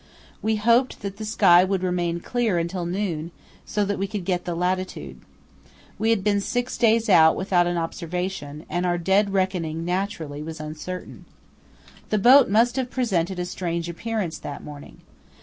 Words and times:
We 0.41 0.55
hoped 0.55 1.01
that 1.01 1.17
the 1.17 1.25
sky 1.25 1.63
would 1.63 1.83
remain 1.83 2.21
clear 2.21 2.57
until 2.57 2.87
noon, 2.87 3.29
so 3.67 3.85
that 3.85 3.99
we 3.99 4.07
could 4.07 4.25
get 4.25 4.45
the 4.45 4.55
latitude. 4.55 5.21
We 5.99 6.09
had 6.09 6.23
been 6.23 6.41
six 6.41 6.75
days 6.75 7.07
out 7.07 7.35
without 7.35 7.67
an 7.67 7.77
observation, 7.77 8.65
and 8.67 8.83
our 8.87 8.97
dead 8.97 9.31
reckoning 9.31 9.85
naturally 9.85 10.41
was 10.41 10.59
uncertain. 10.59 11.25
The 12.09 12.17
boat 12.17 12.49
must 12.49 12.77
have 12.77 12.89
presented 12.89 13.37
a 13.37 13.45
strange 13.45 13.87
appearance 13.89 14.39
that 14.39 14.63
morning. 14.63 15.01